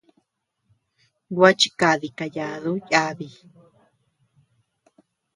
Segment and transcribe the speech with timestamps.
[1.35, 3.27] Gua chikadi kayadu yàbi.